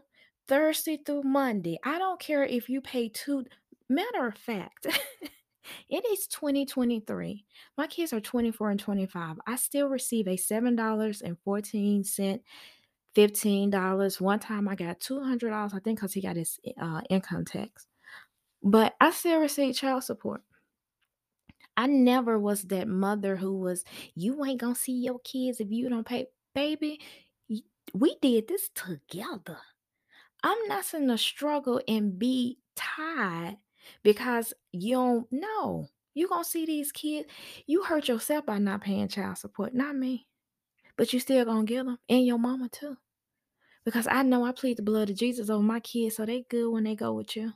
Thursday 0.46 0.98
through 1.04 1.24
Monday. 1.24 1.80
I 1.84 1.98
don't 1.98 2.20
care 2.20 2.44
if 2.44 2.68
you 2.68 2.80
pay 2.80 3.08
two. 3.08 3.44
Matter 3.88 4.28
of 4.28 4.36
fact, 4.36 4.86
it 5.88 6.04
is 6.06 6.26
2023. 6.28 7.44
My 7.76 7.86
kids 7.86 8.12
are 8.12 8.20
24 8.20 8.70
and 8.70 8.80
25. 8.80 9.36
I 9.46 9.56
still 9.56 9.88
receive 9.88 10.28
a 10.28 10.36
$7.14 10.36 12.40
$15. 13.14 14.20
One 14.20 14.40
time 14.40 14.68
I 14.68 14.74
got 14.74 15.00
$200, 15.00 15.74
I 15.74 15.78
think, 15.78 15.98
because 15.98 16.12
he 16.12 16.20
got 16.20 16.36
his 16.36 16.58
uh, 16.80 17.00
income 17.08 17.44
tax. 17.44 17.86
But 18.62 18.94
I 19.00 19.10
still 19.10 19.40
receive 19.40 19.76
child 19.76 20.04
support. 20.04 20.42
I 21.76 21.86
never 21.86 22.38
was 22.38 22.62
that 22.64 22.88
mother 22.88 23.36
who 23.36 23.58
was, 23.58 23.84
you 24.14 24.44
ain't 24.44 24.60
gonna 24.60 24.74
see 24.74 24.92
your 24.92 25.18
kids 25.20 25.60
if 25.60 25.70
you 25.70 25.88
don't 25.88 26.06
pay. 26.06 26.26
Baby, 26.54 27.00
we 27.92 28.16
did 28.22 28.48
this 28.48 28.70
together. 28.74 29.58
I'm 30.42 30.68
not 30.68 30.84
gonna 30.90 31.18
struggle 31.18 31.80
and 31.88 32.18
be 32.18 32.58
tired 32.76 33.56
because 34.02 34.52
you 34.72 34.94
don't 34.94 35.26
know. 35.32 35.88
You 36.14 36.28
gonna 36.28 36.44
see 36.44 36.64
these 36.64 36.92
kids. 36.92 37.28
You 37.66 37.82
hurt 37.82 38.08
yourself 38.08 38.46
by 38.46 38.58
not 38.58 38.82
paying 38.82 39.08
child 39.08 39.38
support, 39.38 39.74
not 39.74 39.96
me. 39.96 40.26
But 40.96 41.12
you 41.12 41.20
still 41.20 41.44
gonna 41.44 41.64
get 41.64 41.84
them 41.84 41.98
and 42.08 42.24
your 42.24 42.38
mama 42.38 42.68
too. 42.68 42.96
Because 43.84 44.06
I 44.06 44.22
know 44.22 44.44
I 44.44 44.52
plead 44.52 44.78
the 44.78 44.82
blood 44.82 45.10
of 45.10 45.16
Jesus 45.16 45.50
over 45.50 45.62
my 45.62 45.80
kids, 45.80 46.16
so 46.16 46.24
they 46.24 46.46
good 46.48 46.70
when 46.70 46.84
they 46.84 46.94
go 46.94 47.12
with 47.12 47.36
you. 47.36 47.52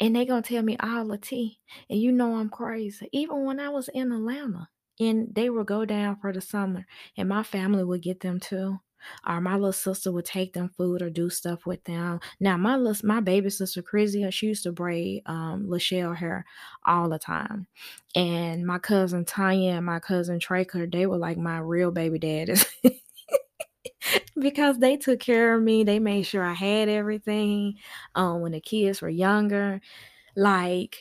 And 0.00 0.14
they 0.14 0.24
gonna 0.24 0.42
tell 0.42 0.62
me 0.62 0.76
all 0.78 1.06
the 1.08 1.18
tea. 1.18 1.58
And 1.90 2.00
you 2.00 2.12
know 2.12 2.36
I'm 2.36 2.48
crazy. 2.48 3.08
Even 3.12 3.44
when 3.44 3.58
I 3.60 3.68
was 3.70 3.88
in 3.88 4.12
Atlanta 4.12 4.68
and 5.00 5.34
they 5.34 5.50
would 5.50 5.66
go 5.66 5.84
down 5.84 6.16
for 6.20 6.32
the 6.32 6.40
summer 6.40 6.86
and 7.16 7.28
my 7.28 7.42
family 7.42 7.84
would 7.84 8.02
get 8.02 8.20
them 8.20 8.38
too. 8.40 8.78
Or 9.26 9.40
my 9.40 9.54
little 9.54 9.72
sister 9.72 10.12
would 10.12 10.24
take 10.24 10.52
them 10.52 10.70
food 10.76 11.02
or 11.02 11.10
do 11.10 11.30
stuff 11.30 11.66
with 11.66 11.82
them. 11.84 12.20
Now 12.40 12.56
my 12.56 12.76
little 12.76 13.06
my 13.06 13.20
baby 13.20 13.50
sister 13.50 13.82
Chrissy, 13.82 14.28
she 14.30 14.46
used 14.48 14.64
to 14.64 14.72
braid 14.72 15.22
um 15.26 15.66
Lachelle 15.66 16.16
hair 16.16 16.44
all 16.84 17.08
the 17.08 17.18
time. 17.18 17.66
And 18.14 18.66
my 18.66 18.78
cousin 18.78 19.24
Tanya 19.24 19.72
and 19.72 19.86
my 19.86 19.98
cousin 20.00 20.38
Traker, 20.38 20.90
they 20.90 21.06
were 21.06 21.18
like 21.18 21.36
my 21.38 21.58
real 21.58 21.90
baby 21.90 22.18
daddies. 22.18 22.66
because 24.38 24.78
they 24.78 24.96
took 24.96 25.20
care 25.20 25.54
of 25.54 25.62
me. 25.62 25.84
They 25.84 25.98
made 25.98 26.22
sure 26.24 26.44
I 26.44 26.54
had 26.54 26.88
everything 26.88 27.74
um, 28.14 28.40
when 28.40 28.52
the 28.52 28.60
kids 28.60 29.00
were 29.02 29.08
younger. 29.08 29.80
Like, 30.36 30.98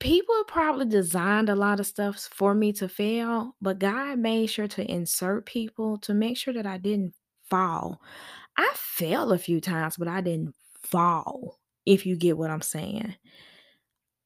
people 0.00 0.44
probably 0.46 0.86
designed 0.86 1.48
a 1.48 1.54
lot 1.54 1.80
of 1.80 1.86
stuff 1.86 2.16
for 2.18 2.54
me 2.54 2.72
to 2.74 2.88
fail, 2.88 3.56
but 3.60 3.78
God 3.78 4.18
made 4.18 4.46
sure 4.46 4.68
to 4.68 4.90
insert 4.90 5.46
people 5.46 5.98
to 5.98 6.14
make 6.14 6.36
sure 6.36 6.54
that 6.54 6.66
I 6.66 6.78
didn't 6.78 7.14
fall. 7.48 8.00
I 8.58 8.72
fell 8.76 9.32
a 9.32 9.38
few 9.38 9.60
times, 9.60 9.96
but 9.96 10.08
I 10.08 10.20
didn't 10.22 10.54
fall, 10.82 11.60
if 11.86 12.06
you 12.06 12.16
get 12.16 12.38
what 12.38 12.50
I'm 12.50 12.62
saying. 12.62 13.14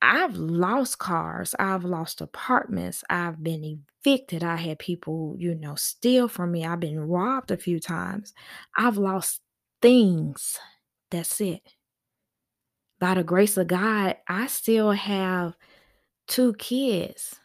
I've 0.01 0.37
lost 0.37 0.99
cars, 0.99 1.55
I've 1.59 1.85
lost 1.85 2.21
apartments, 2.21 3.03
I've 3.11 3.43
been 3.43 3.65
evicted, 4.05 4.45
I 4.45 4.57
had 4.57 4.79
people, 4.79 5.35
you 5.39 5.55
know, 5.57 5.75
steal 5.75 6.29
from 6.29 6.53
me, 6.53 6.65
I've 6.65 6.79
been 6.81 7.01
robbed 7.01 7.51
a 7.51 7.57
few 7.57 7.81
times. 7.81 8.33
I've 8.77 8.97
lost 8.97 9.41
things. 9.83 10.59
That's 11.11 11.41
it. 11.41 11.63
By 12.99 13.15
the 13.15 13.25
grace 13.25 13.57
of 13.57 13.69
God, 13.69 14.17
I 14.27 14.47
still 14.49 14.93
have 14.93 15.57
two 16.27 16.55
kids. 16.55 17.37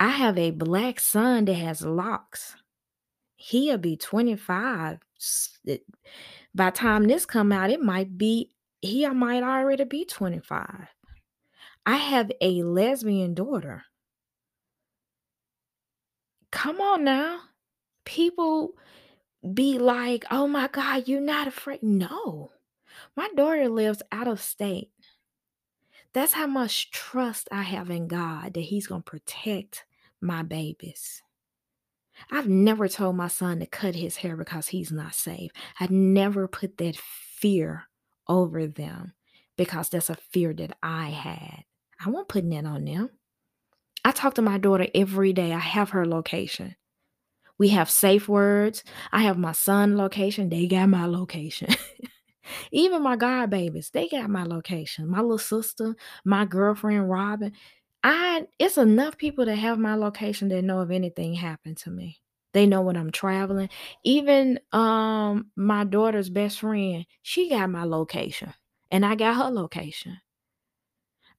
I 0.00 0.08
have 0.08 0.36
a 0.36 0.50
black 0.50 1.00
son 1.00 1.44
that 1.44 1.54
has 1.54 1.82
locks. 1.82 2.56
He'll 3.36 3.78
be 3.78 3.96
25. 3.96 4.98
By 6.54 6.70
time 6.70 7.04
this 7.04 7.24
come 7.26 7.52
out, 7.52 7.70
it 7.70 7.80
might 7.80 8.18
be 8.18 8.50
he 8.80 9.08
might 9.08 9.42
already 9.42 9.84
be 9.84 10.04
25. 10.04 10.88
I 11.86 11.96
have 11.96 12.30
a 12.40 12.62
lesbian 12.62 13.34
daughter. 13.34 13.84
Come 16.50 16.80
on 16.80 17.04
now. 17.04 17.40
People 18.04 18.72
be 19.52 19.78
like, 19.78 20.24
oh 20.30 20.46
my 20.46 20.68
God, 20.68 21.08
you're 21.08 21.20
not 21.20 21.48
afraid. 21.48 21.82
No, 21.82 22.52
my 23.16 23.28
daughter 23.36 23.68
lives 23.68 24.02
out 24.12 24.28
of 24.28 24.40
state. 24.40 24.90
That's 26.12 26.32
how 26.32 26.46
much 26.46 26.90
trust 26.90 27.48
I 27.50 27.62
have 27.62 27.90
in 27.90 28.06
God 28.08 28.54
that 28.54 28.60
He's 28.60 28.86
going 28.86 29.02
to 29.02 29.10
protect 29.10 29.84
my 30.20 30.42
babies. 30.42 31.22
I've 32.30 32.48
never 32.48 32.88
told 32.88 33.16
my 33.16 33.28
son 33.28 33.60
to 33.60 33.66
cut 33.66 33.94
his 33.94 34.16
hair 34.16 34.36
because 34.36 34.68
he's 34.68 34.92
not 34.92 35.14
safe. 35.14 35.50
I 35.80 35.88
never 35.90 36.46
put 36.48 36.78
that 36.78 36.96
fear 36.96 37.84
over 38.28 38.66
them 38.66 39.14
because 39.56 39.88
that's 39.88 40.10
a 40.10 40.14
fear 40.14 40.52
that 40.54 40.76
I 40.82 41.10
had. 41.10 41.64
I 42.04 42.10
won't 42.10 42.28
put 42.28 42.48
that 42.50 42.64
on 42.64 42.84
them. 42.84 43.10
I 44.04 44.12
talk 44.12 44.34
to 44.34 44.42
my 44.42 44.58
daughter 44.58 44.86
every 44.94 45.32
day. 45.32 45.52
I 45.52 45.58
have 45.58 45.90
her 45.90 46.06
location. 46.06 46.76
We 47.56 47.68
have 47.68 47.88
safe 47.88 48.28
words. 48.28 48.82
I 49.12 49.22
have 49.22 49.38
my 49.38 49.52
son 49.52 49.96
location. 49.96 50.48
They 50.48 50.66
got 50.66 50.88
my 50.88 51.06
location. 51.06 51.68
Even 52.72 53.02
my 53.02 53.16
god 53.16 53.50
babies, 53.50 53.90
they 53.90 54.08
got 54.08 54.30
my 54.30 54.44
location. 54.44 55.08
My 55.08 55.20
little 55.20 55.38
sister, 55.38 55.96
my 56.24 56.44
girlfriend 56.44 57.10
Robin. 57.10 57.52
I 58.02 58.46
it's 58.58 58.76
enough 58.78 59.16
people 59.16 59.46
that 59.46 59.56
have 59.56 59.78
my 59.78 59.94
location 59.94 60.48
that 60.50 60.62
know 60.62 60.82
if 60.82 60.90
anything 60.90 61.34
happened 61.34 61.78
to 61.78 61.90
me. 61.90 62.20
They 62.52 62.66
know 62.66 62.82
when 62.82 62.96
I'm 62.96 63.10
traveling. 63.10 63.70
Even 64.04 64.60
um 64.72 65.50
my 65.56 65.84
daughter's 65.84 66.30
best 66.30 66.60
friend, 66.60 67.06
she 67.22 67.48
got 67.48 67.70
my 67.70 67.84
location 67.84 68.52
and 68.90 69.04
I 69.06 69.14
got 69.14 69.36
her 69.36 69.50
location. 69.50 70.20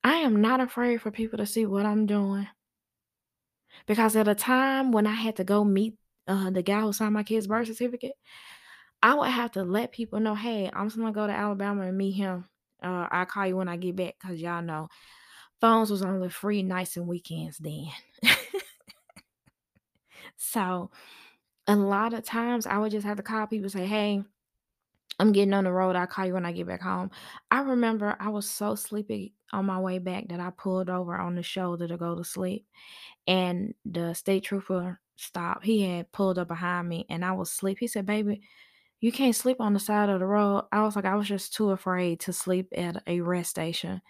I 0.04 0.16
am 0.18 0.42
not 0.42 0.60
afraid 0.60 1.02
for 1.02 1.12
people 1.12 1.38
to 1.40 1.46
see 1.46 1.66
what 1.66 1.86
I'm 1.86 2.06
doing. 2.06 2.48
Because 3.88 4.16
at 4.16 4.28
a 4.28 4.36
time 4.36 4.92
when 4.92 5.08
I 5.08 5.14
had 5.14 5.36
to 5.38 5.44
go 5.44 5.64
meet 5.64 5.96
uh, 6.28 6.50
the 6.50 6.64
guy 6.64 6.82
who 6.82 6.94
signed 6.94 7.14
my 7.14 7.24
kid's 7.24 7.48
birth 7.48 7.68
certificate, 7.68 8.14
I 9.06 9.14
would 9.14 9.30
have 9.30 9.52
to 9.52 9.64
let 9.64 9.92
people 9.92 10.20
know, 10.20 10.34
hey, 10.34 10.68
I'm 10.74 10.88
just 10.88 10.98
gonna 10.98 11.12
go 11.12 11.28
to 11.28 11.32
Alabama 11.32 11.84
and 11.84 11.96
meet 11.96 12.14
him. 12.14 12.46
Uh, 12.82 13.06
I'll 13.12 13.28
call 13.28 13.46
you 13.46 13.56
when 13.56 13.70
I 13.70 13.78
get 13.78 13.96
back 13.96 14.16
because 14.20 14.42
y'all 14.42 14.64
know 14.64 14.90
phones 15.62 15.92
was 15.92 16.02
only 16.02 16.28
free 16.28 16.64
nights 16.64 16.98
and 16.98 17.08
weekends 17.08 17.60
then. 17.60 17.86
so 20.38 20.90
a 21.68 21.76
lot 21.76 22.16
of 22.16 22.24
times 22.24 22.66
I 22.66 22.80
would 22.80 22.92
just 22.92 23.06
have 23.06 23.18
to 23.18 23.24
call 23.24 23.46
people 23.46 23.70
say, 23.70 23.86
hey, 23.86 24.24
I'm 25.20 25.34
getting 25.34 25.54
on 25.54 25.66
the 25.66 25.72
road. 25.72 25.96
I'll 25.96 26.08
call 26.08 26.26
you 26.26 26.34
when 26.34 26.46
I 26.48 26.52
get 26.52 26.66
back 26.66 26.82
home. 26.82 27.12
I 27.52 27.60
remember 27.60 28.18
I 28.20 28.30
was 28.30 28.50
so 28.50 28.74
sleepy 28.74 29.36
on 29.54 29.68
my 29.68 29.80
way 29.80 30.00
back 30.00 30.30
that 30.30 30.40
I 30.40 30.50
pulled 30.50 30.90
over 30.90 31.16
on 31.16 31.36
the 31.36 31.44
shoulder 31.44 31.88
to 31.88 31.98
go 31.98 32.16
to 32.16 32.24
sleep. 32.24 32.66
And 33.28 33.76
the 33.86 34.16
state 34.16 34.46
trooper 34.46 35.00
stopped. 35.16 35.64
He 35.64 35.84
had 35.84 36.12
pulled 36.12 36.40
up 36.40 36.48
behind 36.48 36.90
me 36.90 37.06
and 37.08 37.24
I 37.24 37.34
was 37.34 37.52
asleep. 37.52 37.78
He 37.80 37.86
said, 37.86 38.08
Baby, 38.08 38.42
you 39.02 39.12
can't 39.12 39.36
sleep 39.36 39.58
on 39.60 39.74
the 39.74 39.80
side 39.80 40.10
of 40.10 40.20
the 40.20 40.25
road. 40.25 40.66
I 40.72 40.84
was 40.84 40.96
like, 40.96 41.06
I 41.06 41.16
was 41.16 41.28
just 41.28 41.54
too 41.54 41.72
afraid 41.72 42.20
to 42.22 42.34
sleep 42.34 42.70
at 42.75 43.04
a 43.08 43.22
rest 43.22 43.52
station. 43.52 44.02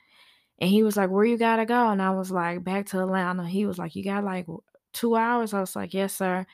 And 0.60 0.70
he 0.70 0.84
was 0.84 0.98
like, 0.98 1.10
Where 1.10 1.25
you 1.25 1.38
gotta 1.38 1.65
go? 1.65 1.89
And 1.89 2.01
I 2.01 2.12
was 2.12 2.32
like, 2.32 2.63
Back 2.63 2.88
to 2.88 3.01
Atlanta. 3.01 3.48
He 3.48 3.65
was 3.65 3.77
like, 3.77 3.96
You 3.96 4.04
got 4.04 4.24
like 4.24 4.48
two 4.94 5.15
hours? 5.15 5.54
I 5.54 5.60
was 5.62 5.75
like, 5.75 5.94
Yes, 5.94 6.15
sir. 6.15 6.46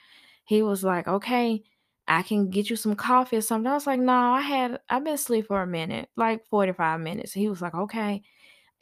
He 0.45 0.61
was 0.63 0.83
like, 0.83 1.07
Okay, 1.07 1.63
I 2.07 2.23
can 2.23 2.49
get 2.49 2.69
you 2.69 2.75
some 2.75 2.95
coffee 2.95 3.37
or 3.37 3.41
something. 3.41 3.69
I 3.71 3.75
was 3.75 3.87
like, 3.87 3.99
No, 3.99 4.13
I 4.13 4.41
had 4.41 4.79
I've 4.89 5.03
been 5.03 5.13
asleep 5.15 5.47
for 5.47 5.61
a 5.61 5.67
minute, 5.67 6.09
like 6.17 6.47
45 6.47 6.99
minutes. 7.01 7.33
He 7.33 7.49
was 7.49 7.61
like, 7.61 7.75
Okay, 7.75 8.23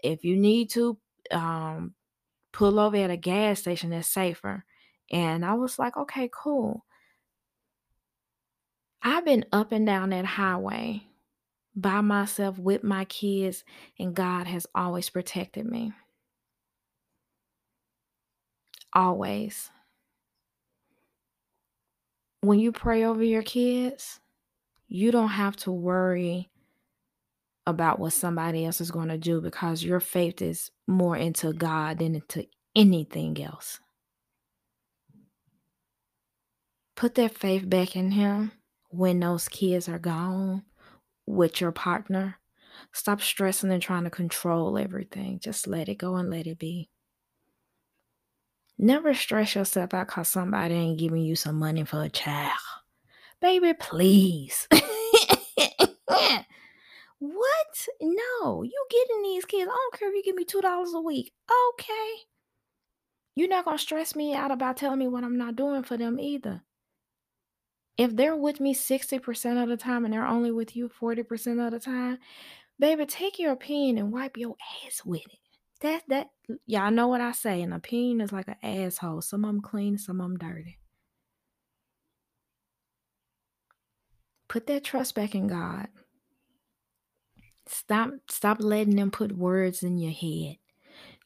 if 0.04 0.24
you 0.26 0.38
need 0.38 0.70
to, 0.72 0.98
um, 1.32 1.96
pull 2.54 2.80
over 2.80 2.98
at 2.98 3.12
a 3.12 3.18
gas 3.18 3.60
station 3.62 3.92
that's 3.92 4.08
safer. 4.08 4.66
And 5.12 5.46
I 5.46 5.54
was 5.56 5.80
like, 5.80 5.98
Okay, 5.98 6.30
cool. 6.34 6.86
I've 9.02 9.26
been 9.26 9.46
up 9.52 9.72
and 9.72 9.86
down 9.86 10.10
that 10.10 10.26
highway 10.26 11.04
by 11.76 12.02
myself 12.02 12.58
with 12.58 12.84
my 12.84 13.06
kids, 13.06 13.64
and 13.98 14.14
God 14.14 14.48
has 14.48 14.68
always 14.76 15.10
protected 15.10 15.66
me. 15.66 15.94
Always. 18.94 19.72
When 22.42 22.60
you 22.60 22.72
pray 22.72 23.04
over 23.04 23.24
your 23.24 23.44
kids, 23.44 24.20
you 24.88 25.12
don't 25.12 25.30
have 25.30 25.56
to 25.58 25.72
worry 25.72 26.50
about 27.68 28.00
what 28.00 28.14
somebody 28.14 28.66
else 28.66 28.82
is 28.82 28.92
going 28.92 29.10
to 29.10 29.18
do 29.18 29.40
because 29.40 29.84
your 29.84 30.00
faith 30.00 30.42
is 30.42 30.72
more 30.88 31.16
into 31.16 31.54
God 31.54 32.00
than 32.00 32.16
into 32.16 32.48
anything 32.76 33.42
else. 33.42 33.80
Put 36.96 37.16
that 37.16 37.38
faith 37.38 37.70
back 37.70 37.96
in 37.96 38.12
Him 38.12 38.52
when 38.90 39.20
those 39.20 39.48
kids 39.48 39.88
are 39.88 40.00
gone 40.00 40.64
with 41.26 41.62
your 41.62 41.72
partner. 41.72 42.36
Stop 42.92 43.22
stressing 43.22 43.72
and 43.72 43.82
trying 43.82 44.04
to 44.04 44.10
control 44.10 44.78
everything. 44.78 45.40
Just 45.40 45.68
let 45.68 45.90
it 45.90 45.96
go 45.96 46.16
and 46.16 46.30
let 46.30 46.48
it 46.48 46.60
be. 46.60 46.90
Never 48.78 49.14
stress 49.14 49.56
yourself 49.56 49.94
out 49.94 50.08
because 50.08 50.30
somebody 50.30 50.74
ain't 50.74 51.00
giving 51.00 51.22
you 51.22 51.36
some 51.36 51.60
money 51.60 51.84
for 51.84 52.02
a 52.04 52.10
child. 52.10 52.54
Baby, 53.42 53.74
please. 53.74 54.68
what? 57.20 57.88
No, 58.02 58.64
you 58.64 58.88
getting 58.90 59.22
these 59.24 59.46
kids. 59.46 59.70
I 59.70 59.76
don't 59.76 60.00
care 60.00 60.10
if 60.10 60.16
you 60.16 60.24
give 60.24 60.36
me 60.36 60.46
$2 60.46 60.94
a 60.94 61.02
week. 61.02 61.34
Okay. 61.74 62.24
You're 63.36 63.50
not 63.50 63.66
going 63.66 63.78
to 63.78 63.84
stress 63.84 64.16
me 64.16 64.34
out 64.34 64.52
about 64.52 64.78
telling 64.78 65.00
me 65.00 65.08
what 65.08 65.24
I'm 65.24 65.38
not 65.38 65.56
doing 65.56 65.84
for 65.84 65.98
them 65.98 66.20
either. 66.20 66.64
If 68.00 68.16
they're 68.16 68.34
with 68.34 68.62
me 68.62 68.74
60% 68.74 69.62
of 69.62 69.68
the 69.68 69.76
time 69.76 70.06
and 70.06 70.14
they're 70.14 70.26
only 70.26 70.54
with 70.54 70.74
you 70.74 70.88
40% 70.88 71.66
of 71.66 71.74
the 71.74 71.82
time, 71.82 72.18
baby, 72.80 73.06
take 73.06 73.38
your 73.38 73.52
opinion 73.52 73.98
and 73.98 74.10
wipe 74.14 74.38
your 74.38 74.56
ass 74.88 75.02
with 75.04 75.26
it. 75.26 75.40
That 75.82 76.04
that 76.08 76.30
y'all 76.66 76.92
know 76.92 77.10
what 77.10 77.20
I 77.20 77.34
say. 77.34 77.62
An 77.62 77.74
opinion 77.74 78.22
is 78.22 78.32
like 78.32 78.48
an 78.48 78.56
asshole. 78.64 79.22
Some 79.22 79.44
of 79.44 79.50
them 79.50 79.62
clean, 79.62 79.98
some 79.98 80.22
of 80.22 80.30
them 80.30 80.38
dirty. 80.38 80.80
Put 84.48 84.66
that 84.68 84.86
trust 84.86 85.14
back 85.14 85.36
in 85.36 85.48
God. 85.48 85.90
Stop 87.68 88.12
stop 88.30 88.58
letting 88.62 88.96
them 88.96 89.12
put 89.12 89.38
words 89.38 89.84
in 89.84 89.98
your 89.98 90.14
head. 90.14 90.56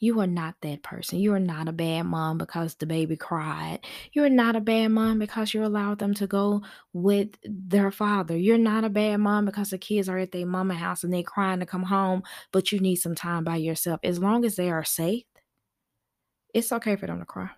You 0.03 0.19
are 0.19 0.27
not 0.27 0.55
that 0.63 0.83
person. 0.83 1.19
You 1.19 1.33
are 1.33 1.39
not 1.39 1.69
a 1.69 1.71
bad 1.71 2.03
mom 2.03 2.37
because 2.37 2.75
the 2.75 2.85
baby 2.85 3.15
cried. 3.15 3.79
You're 4.11 4.27
not 4.27 4.57
a 4.57 4.59
bad 4.59 4.89
mom 4.89 5.17
because 5.17 5.53
you 5.53 5.63
allowed 5.63 5.99
them 5.99 6.13
to 6.15 6.27
go 6.27 6.61
with 6.91 7.37
their 7.45 7.89
father. 7.89 8.35
You're 8.35 8.57
not 8.57 8.83
a 8.83 8.89
bad 8.89 9.21
mom 9.21 9.45
because 9.45 9.69
the 9.69 9.77
kids 9.77 10.09
are 10.09 10.17
at 10.17 10.33
their 10.33 10.45
mama 10.45 10.73
house 10.73 11.05
and 11.05 11.13
they're 11.13 11.23
crying 11.23 11.61
to 11.61 11.65
come 11.65 11.83
home, 11.83 12.21
but 12.51 12.69
you 12.69 12.81
need 12.81 12.97
some 12.97 13.15
time 13.15 13.45
by 13.45 13.55
yourself. 13.55 14.01
As 14.03 14.19
long 14.19 14.43
as 14.43 14.57
they 14.57 14.69
are 14.69 14.83
safe, 14.83 15.23
it's 16.53 16.73
okay 16.73 16.97
for 16.97 17.07
them 17.07 17.19
to 17.19 17.25
cry. 17.25 17.51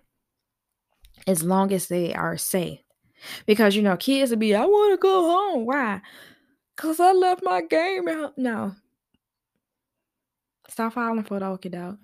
As 1.26 1.42
long 1.42 1.72
as 1.72 1.88
they 1.88 2.14
are 2.14 2.36
safe. 2.36 2.78
Because 3.46 3.74
you 3.74 3.82
know, 3.82 3.96
kids 3.96 4.30
will 4.30 4.38
be, 4.38 4.54
I 4.54 4.66
want 4.66 4.92
to 4.92 5.02
go 5.02 5.22
home. 5.22 5.66
Why? 5.66 6.00
Because 6.76 7.00
I 7.00 7.10
left 7.10 7.42
my 7.42 7.62
game 7.62 8.06
out. 8.06 8.38
No. 8.38 8.76
Stop 10.68 10.92
falling 10.92 11.24
for 11.24 11.40
the 11.40 11.46
okie 11.46 11.72
doke. 11.72 11.98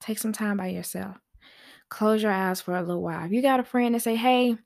Take 0.00 0.18
some 0.18 0.32
time 0.32 0.56
by 0.56 0.68
yourself. 0.68 1.16
Close 1.88 2.22
your 2.22 2.32
eyes 2.32 2.60
for 2.60 2.76
a 2.76 2.82
little 2.82 3.02
while. 3.02 3.24
If 3.24 3.32
you 3.32 3.42
got 3.42 3.60
a 3.60 3.64
friend 3.64 3.94
and 3.94 4.02
say, 4.02 4.16
hey, 4.16 4.56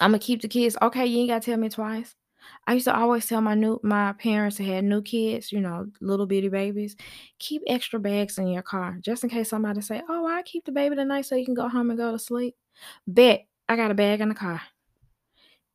I'm 0.00 0.10
gonna 0.10 0.18
keep 0.18 0.42
the 0.42 0.48
kids, 0.48 0.76
okay, 0.82 1.06
you 1.06 1.20
ain't 1.20 1.30
gotta 1.30 1.44
tell 1.44 1.56
me 1.56 1.68
twice. 1.68 2.14
I 2.66 2.74
used 2.74 2.84
to 2.86 2.96
always 2.96 3.26
tell 3.26 3.40
my 3.40 3.54
new 3.54 3.80
my 3.82 4.12
parents 4.14 4.58
that 4.58 4.64
had 4.64 4.84
new 4.84 5.02
kids, 5.02 5.52
you 5.52 5.60
know, 5.60 5.86
little 6.00 6.26
bitty 6.26 6.48
babies, 6.48 6.96
keep 7.38 7.62
extra 7.66 7.98
bags 7.98 8.38
in 8.38 8.48
your 8.48 8.62
car 8.62 8.98
just 9.00 9.24
in 9.24 9.30
case 9.30 9.48
somebody 9.48 9.80
say, 9.80 10.02
"Oh, 10.08 10.26
I 10.26 10.42
keep 10.42 10.64
the 10.64 10.72
baby 10.72 10.96
tonight 10.96 11.22
so 11.26 11.36
you 11.36 11.44
can 11.46 11.54
go 11.54 11.68
home 11.68 11.90
and 11.90 11.98
go 11.98 12.12
to 12.12 12.18
sleep." 12.18 12.54
Bet 13.06 13.46
I 13.68 13.76
got 13.76 13.90
a 13.90 13.94
bag 13.94 14.20
in 14.20 14.28
the 14.28 14.34
car. 14.34 14.60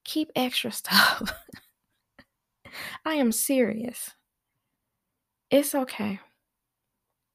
Keep 0.04 0.32
extra 0.36 0.72
stuff. 0.74 1.32
I 3.06 3.16
am 3.16 3.32
serious. 3.32 4.12
It's 5.50 5.74
okay. 5.74 6.20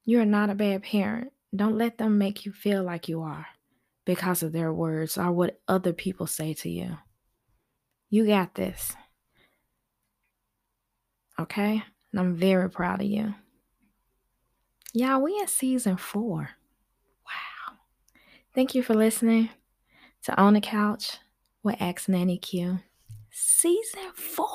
You 0.05 0.21
are 0.21 0.27
not 0.27 0.51
a 0.51 0.55
bad 0.55 0.83
parent. 0.83 1.33
Don't 1.55 1.79
let 1.79 1.99
them 1.99 2.19
make 2.19 2.45
you 2.45 2.53
feel 2.53 2.83
like 2.83 3.09
you 3.09 3.23
are 3.23 3.47
because 4.05 4.43
of 4.43 4.53
their 4.53 4.73
words 4.73 5.17
or 5.17 5.33
what 5.33 5.61
other 5.67 5.93
people 5.93 6.27
say 6.27 6.53
to 6.55 6.69
you. 6.69 6.99
You 8.11 8.27
got 8.27 8.55
this. 8.55 8.93
Okay? 11.39 11.83
And 12.13 12.21
I'm 12.21 12.37
very 12.37 12.71
proud 12.71 13.01
of 13.01 13.07
you. 13.07 13.35
Y'all, 14.93 15.23
we 15.23 15.39
in 15.41 15.49
season 15.49 15.97
four. 15.97 16.51
Wow. 17.27 17.77
Thank 18.55 18.75
you 18.75 18.83
for 18.83 18.95
listening 18.95 19.49
to 20.25 20.41
On 20.41 20.55
the 20.55 20.61
Couch 20.61 21.19
with 21.63 21.77
Ask 21.81 22.09
Nanny 22.09 22.39
Q. 22.39 22.79
Season 23.31 24.13
four. 24.15 24.47